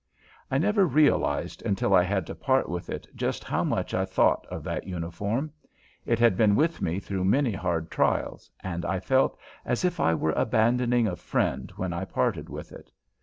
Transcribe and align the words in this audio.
I 0.49 0.57
never 0.57 0.87
realized 0.87 1.61
until 1.61 1.93
I 1.93 2.01
had 2.01 2.25
to 2.25 2.33
part 2.33 2.67
with 2.67 2.89
it 2.89 3.07
just 3.15 3.43
how 3.43 3.63
much 3.63 3.93
I 3.93 4.03
thought 4.03 4.47
of 4.47 4.63
that 4.63 4.87
uniform. 4.87 5.51
It 6.07 6.17
had 6.17 6.35
been 6.35 6.55
with 6.55 6.81
me 6.81 6.97
through 6.99 7.25
many 7.25 7.51
hard 7.51 7.91
trials, 7.91 8.49
and 8.61 8.83
I 8.83 8.99
felt 8.99 9.37
as 9.63 9.85
if 9.85 9.99
I 9.99 10.15
were 10.15 10.31
abandoning 10.33 11.05
a 11.05 11.15
friend 11.15 11.71
when 11.77 11.93
I 11.93 12.05
parted 12.05 12.49
with 12.49 12.71
it. 12.71 12.91